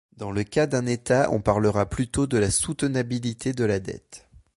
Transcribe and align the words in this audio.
Dans 0.17 0.31
le 0.31 0.43
cas 0.43 0.65
d'un 0.65 0.87
État 0.87 1.29
on 1.31 1.41
parlera 1.41 1.85
plutôt 1.85 2.25
de 2.25 2.39
la 2.39 2.49
soutenabilité 2.49 3.53
de 3.53 3.65
la 3.65 3.79
dette. 3.79 4.27